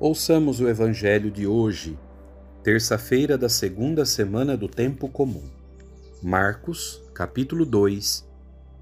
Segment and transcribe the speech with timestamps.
[0.00, 1.98] Ouçamos o Evangelho de hoje,
[2.64, 5.44] terça-feira da segunda semana do Tempo Comum.
[6.22, 8.26] Marcos, capítulo 2,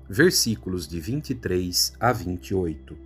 [0.09, 2.97] versículos de 23 a 28.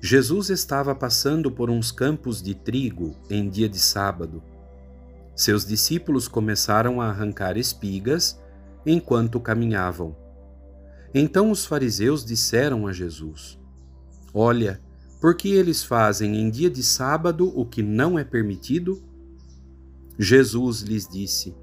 [0.00, 4.42] Jesus estava passando por uns campos de trigo em dia de sábado.
[5.36, 8.40] Seus discípulos começaram a arrancar espigas
[8.86, 10.16] enquanto caminhavam.
[11.12, 13.58] Então os fariseus disseram a Jesus:
[14.32, 14.80] Olha,
[15.20, 19.02] porque eles fazem em dia de sábado o que não é permitido?
[20.18, 21.54] Jesus lhes disse: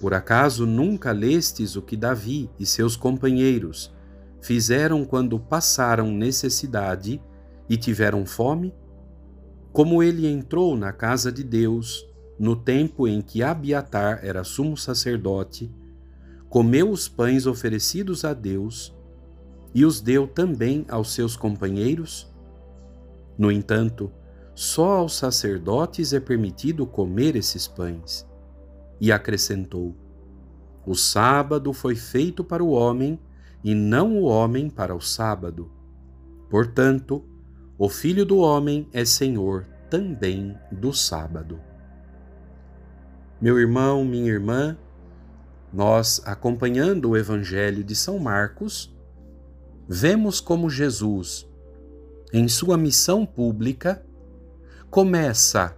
[0.00, 3.92] Por acaso nunca lestes o que Davi e seus companheiros
[4.40, 7.20] fizeram quando passaram necessidade
[7.68, 8.74] e tiveram fome?
[9.70, 12.06] Como ele entrou na casa de Deus
[12.38, 15.70] no tempo em que Abiatar era sumo sacerdote,
[16.48, 18.94] comeu os pães oferecidos a Deus
[19.74, 22.31] e os deu também aos seus companheiros?
[23.42, 24.08] No entanto,
[24.54, 28.24] só aos sacerdotes é permitido comer esses pães.
[29.00, 29.96] E acrescentou:
[30.86, 33.18] O sábado foi feito para o homem,
[33.64, 35.72] e não o homem para o sábado.
[36.48, 37.24] Portanto,
[37.76, 41.58] o Filho do Homem é Senhor também do sábado.
[43.40, 44.78] Meu irmão, minha irmã,
[45.72, 48.96] nós, acompanhando o Evangelho de São Marcos,
[49.88, 51.50] vemos como Jesus
[52.32, 54.04] em sua missão pública,
[54.90, 55.76] começa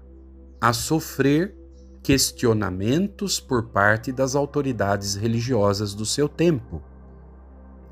[0.61, 1.57] a sofrer
[2.03, 6.83] questionamentos por parte das autoridades religiosas do seu tempo,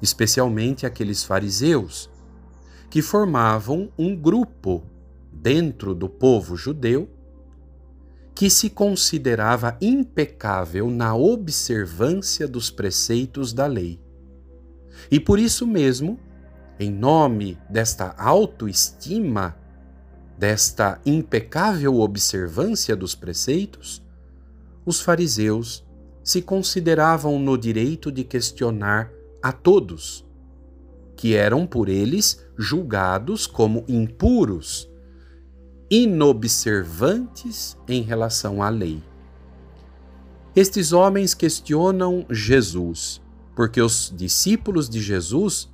[0.00, 2.10] especialmente aqueles fariseus,
[2.90, 4.84] que formavam um grupo
[5.32, 7.08] dentro do povo judeu
[8.34, 14.00] que se considerava impecável na observância dos preceitos da lei.
[15.10, 16.18] E por isso mesmo
[16.78, 19.56] em nome desta autoestima,
[20.38, 24.02] desta impecável observância dos preceitos,
[24.84, 25.84] os fariseus
[26.24, 29.10] se consideravam no direito de questionar
[29.42, 30.24] a todos,
[31.16, 34.90] que eram por eles julgados como impuros,
[35.90, 39.02] inobservantes em relação à lei.
[40.54, 43.22] Estes homens questionam Jesus,
[43.54, 45.71] porque os discípulos de Jesus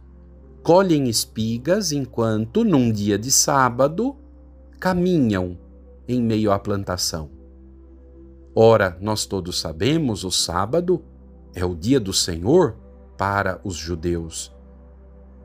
[0.62, 4.16] colhem espigas enquanto, num dia de sábado,
[4.78, 5.58] caminham
[6.06, 7.30] em meio à plantação.
[8.54, 11.02] Ora, nós todos sabemos, o sábado
[11.54, 12.76] é o dia do Senhor
[13.16, 14.54] para os judeus.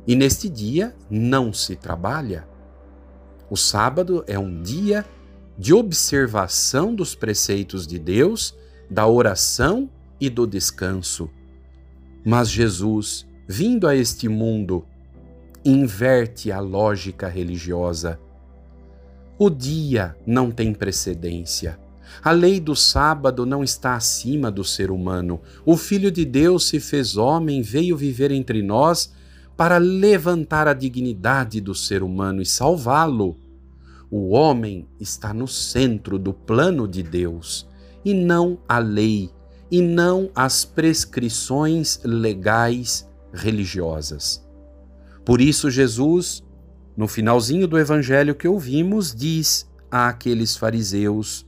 [0.05, 2.47] E neste dia não se trabalha.
[3.49, 5.05] O sábado é um dia
[5.57, 8.55] de observação dos preceitos de Deus,
[8.89, 11.29] da oração e do descanso.
[12.25, 14.85] Mas Jesus, vindo a este mundo
[15.65, 18.19] inverte a lógica religiosa.
[19.37, 21.79] O dia não tem precedência.
[22.21, 25.41] A lei do sábado não está acima do ser humano.
[25.65, 29.11] O Filho de Deus se fez homem, veio viver entre nós
[29.55, 33.37] para levantar a dignidade do ser humano e salvá-lo.
[34.11, 37.67] O homem está no centro do plano de Deus
[38.05, 39.31] e não a lei,
[39.71, 44.42] e não as prescrições legais religiosas.
[45.25, 46.43] Por isso, Jesus,
[46.97, 51.47] no finalzinho do evangelho que ouvimos, diz a aqueles fariseus: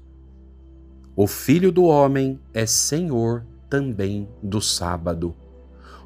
[1.16, 5.36] O filho do homem é senhor também do sábado.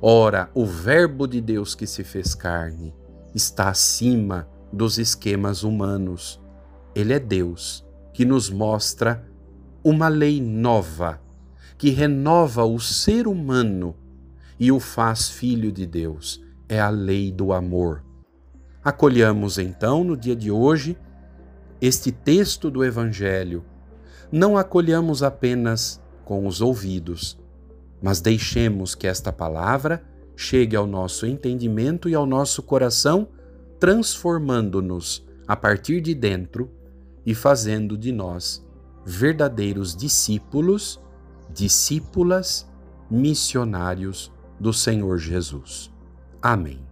[0.01, 2.93] Ora, o Verbo de Deus que se fez carne
[3.35, 6.41] está acima dos esquemas humanos.
[6.95, 9.25] Ele é Deus que nos mostra
[9.83, 11.21] uma lei nova,
[11.77, 13.95] que renova o ser humano
[14.59, 18.03] e o faz filho de Deus é a lei do amor.
[18.83, 20.95] Acolhamos então, no dia de hoje,
[21.81, 23.65] este texto do Evangelho.
[24.31, 27.39] Não acolhamos apenas com os ouvidos,
[28.01, 30.03] mas deixemos que esta palavra
[30.35, 33.27] chegue ao nosso entendimento e ao nosso coração,
[33.79, 36.69] transformando-nos a partir de dentro
[37.25, 38.65] e fazendo de nós
[39.03, 41.01] verdadeiros discípulos,
[41.51, 42.69] discípulas,
[43.09, 45.91] missionários do Senhor Jesus.
[46.41, 46.88] Amém.